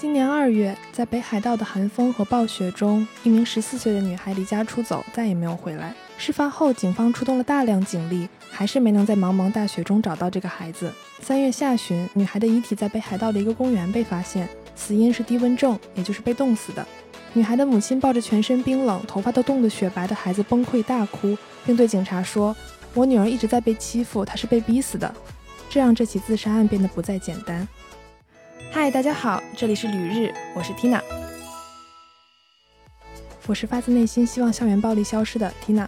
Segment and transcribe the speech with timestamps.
[0.00, 5.92] 今年二月，在北海道的寒风和暴雪中，一名十四岁的女孩离家出走，再也没有回来。
[6.16, 10.92] 事发后，警方出动了大量警力，还是没能在茫茫大雪中找到这个孩子。
[11.20, 16.86] 三月下旬，女孩的遗体在北海道的一个公园被发现，死因是低温症，也就是被冻死的。
[17.32, 22.54] 女孩的母亲抱着全身冰冷、头发都冻得雪白的孩子崩溃大哭，并对警察说
[22.94, 25.12] ：“我女儿一直在被欺负，她是被逼死的。”
[25.68, 27.66] 这让这起自杀案变得不再简单。
[28.70, 31.00] 嗨，大家好，这里是旅日，我是 Tina。
[33.46, 35.86] 我是发自内心希望校园暴力消失的 Tina。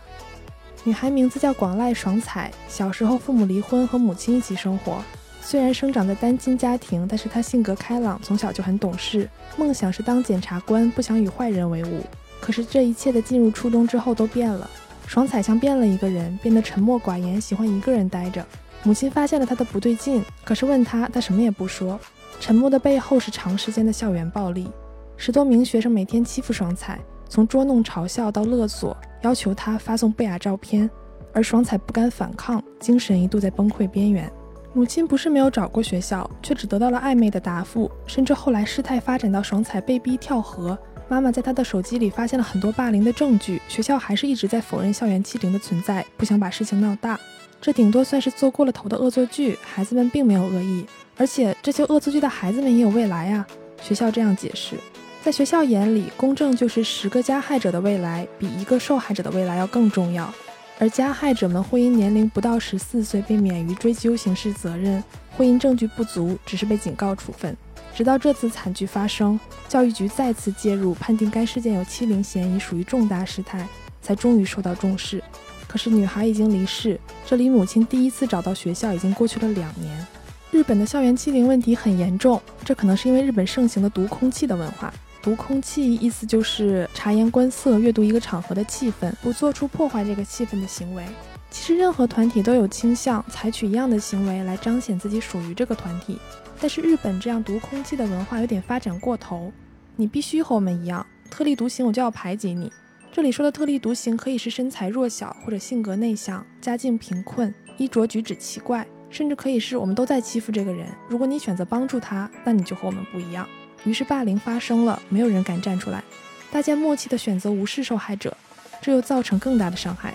[0.82, 5.02] 女孩名字叫广濑爽彩，小时候父母离婚，和母亲一起生活。
[5.42, 9.28] 虽然生长在单亲家庭，但是她性格开朗，从小就很懂事，
[9.58, 12.02] 梦想是当检察官，不想与坏人为伍。
[12.40, 14.68] 可是这一切的进入初中之后都变了，
[15.06, 18.44] 爽彩像变了一个人，变得沉默寡言，喜欢一个人待着。
[18.82, 22.00] 母亲发现了她的不对劲，可是问她，她什么也不说。
[22.38, 24.70] 沉默的背后是长时间的校园暴力，
[25.16, 30.88] 十多名学生每天欺负爽彩，从捉弄、嘲笑到勒索，要求他发送不雅照片，
[31.32, 34.30] 而爽彩不敢反抗，精神一度在崩溃边缘。
[34.72, 47.18] 母亲不是没有找过学校，却只得到了暧昧的答复，甚至后来事态发展到爽彩被逼跳河，妈妈在他的手机里发现了很多霸凌的证据，学校还是一直在否认校园欺凌的存在，不想把事情闹大。
[47.60, 50.86] 这顶多算是做过了头的恶作剧，孩子们并没有恶意。
[51.16, 53.44] 而且这些恶作剧的孩子们也有未来啊！
[53.82, 54.76] 学校这样解释，
[55.20, 60.32] 在学校眼里，公正就是十个加害者的未来比一个受害者的未来要更重要。
[60.80, 65.04] 而加害者们会因年龄不到十四岁被免于追究刑事责任，
[65.36, 67.54] 会因证据不足只是被警告处分。
[67.94, 73.68] 直到这次惨剧发生，教育局再次介入，判定该事件有欺凌嫌疑，属于重大事态，
[74.00, 75.22] 才终于受到重视。
[75.68, 80.06] 可是女孩已经离世，这离母亲第一次找到学校已经过去了两年。
[80.50, 84.92] 日本的校园欺凌问题很严重，这可能是因为日本盛行的毒空气的文化。
[85.22, 91.04] 读空气意思就是察言观色，阅读一个场合的气氛，不做出破坏这个气氛的行为。
[91.50, 96.18] 其实任何团体都有倾向采取一样的行为来彰显自己属于这个团体，
[96.60, 99.52] 但是日本这样读空气的文化有点发展过头。
[99.96, 102.72] 你必须和我们一样特立独行，我就要排挤你。
[103.12, 108.86] 这里说的特立独行，可以是身材弱小，或者性格内向，家境贫困，衣着举止奇怪。
[109.10, 110.86] 甚至可以是我们都在欺负这个人。
[111.08, 113.44] 如果你选择帮助他，那你就和我们不一样。
[113.84, 116.02] 于是霸凌发生了，没有人敢站出来，
[116.50, 118.36] 大家默契地选择无视受害者，
[118.80, 120.14] 这又造成更大的伤害。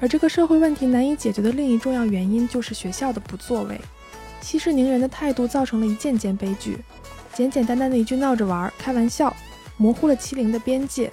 [0.00, 3.80] 而这个社会问题难以解决的另一重要原因就是学校的不作为，
[4.40, 6.78] 息事宁人的态度造成了一件件悲剧。
[7.34, 9.34] 简简单单的一句闹着玩、开玩笑，
[9.76, 11.10] 模糊了欺凌的边界，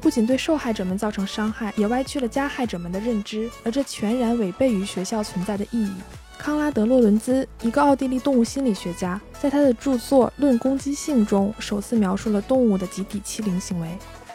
[0.00, 5.92] 不仅对受害者们造成伤害，也歪曲了加害者们的认知，而这全然违背于学校存在的意义。
[6.40, 13.90] 康拉德·洛伦兹，一个奥地利动物心理学家，在他的著作《论攻击性》中，首次描述了动物的集体欺凌行为，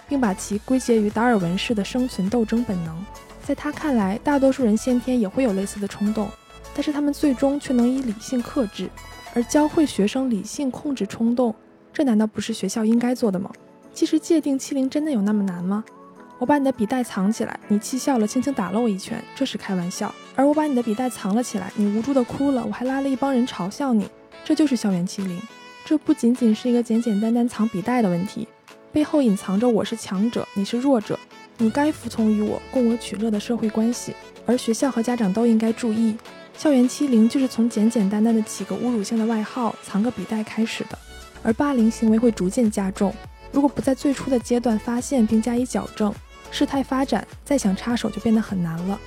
[0.08, 2.96] 并把其归结于达尔文式的生存斗争本能。
[3.44, 6.30] 在他看来，大多数人先天也会有类似的冲动，
[6.76, 8.88] 但是他们最终却能以理性克制。
[9.34, 11.56] 而教会学生理性控制冲动，
[11.92, 13.50] 这难道不是学校应该做的吗？
[13.96, 15.84] 其实，界定欺凌真的有那么难吗？
[16.38, 24.10] 我把你的笔袋藏起来，你气笑了，轻轻打了我一拳，这是开玩笑；而我把你的笔袋藏了起来，你无助的哭了，我还拉了一帮人嘲笑你，
[24.44, 25.42] 这就是校园欺凌。
[25.86, 28.48] 这不仅仅是一个简简单单藏笔袋的问题，
[28.92, 31.18] 背后隐藏着我是强者，你是弱者，
[31.58, 34.14] 你该服从于我，供我取乐的社会关系。
[34.46, 36.18] 而学校和家长都应该注意，
[36.58, 41.00] 校园欺凌就是从简简单单的起个侮辱性的外号，藏个笔袋开始的，
[41.42, 43.14] 而霸凌行为会逐渐加重。
[43.52, 46.14] 如果不在最初的阶段发现并加以矫正，
[46.56, 48.98] 事态发展，再想插手就变得很难了。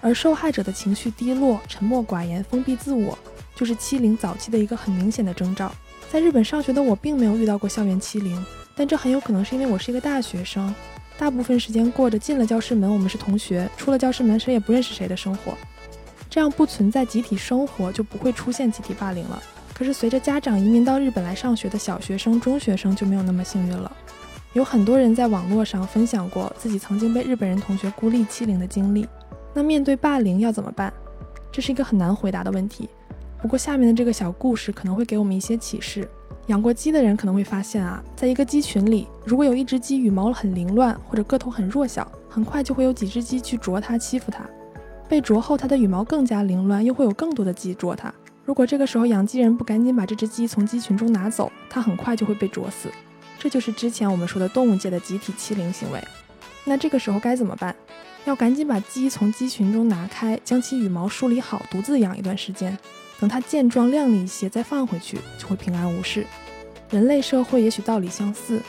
[0.00, 3.18] 而受害者的情绪低落、沉默寡言、封闭自我，
[3.54, 5.70] 就是欺凌早期的一个很明显的征兆。
[6.10, 8.42] 在日本上学的我，并没有遇到过校园欺凌，
[8.74, 10.74] 但这很有可能是因为我是一个大学生，
[11.18, 15.52] 大部分时间过着进了教室门我们是同学，出了教室门谁也不认识谁的生活。
[16.30, 19.42] 这样不存在集体生活，就不会出现集体霸凌了。
[19.74, 23.94] 可是随着家长移民到日本来上学的小学生、中学生就没有那么幸运了。
[24.52, 29.06] 有很多人在网络上分享过自己曾经被日本人同学孤立欺凌的经历。
[29.54, 30.92] 那面对霸凌要怎么办？
[31.52, 32.88] 这是一个很难回答的问题。
[33.40, 36.08] 不过下面的这个小故事可能会给我们一些启示。
[36.48, 44.44] 养过鸡的人可能会发现啊，在一个鸡群里，如果有一只鸡羽毛很凌乱或者个头很弱小，很快就会有几只鸡去啄它、欺负它。
[45.08, 48.12] 被啄后，它的羽毛更加凌乱，又会有更多的鸡啄它。
[48.44, 52.88] 如果这个时候养鸡人不赶紧把这只鸡从鸡群中拿走，它很快就会被啄死。
[53.40, 56.00] 这就是之前我们说的动物界的集体欺凌行为。
[56.64, 57.74] 那这个时候该怎么办？
[58.26, 62.78] 要赶紧把鸡从鸡群中拿开，将其羽毛梳理好，独自养一段时间，
[63.18, 66.26] 等它健壮靓丽一些再放回去，就会平安无事。
[66.90, 68.60] 人类社会也许道理相似。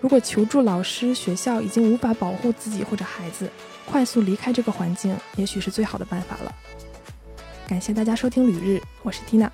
[0.00, 3.48] 如果求助老师、学校已经无法保护自己或者孩子，
[3.86, 6.52] 快速离开这个环境，也许是最好的办法了。
[7.68, 9.50] 感谢大家收听《旅日》，我是缇娜。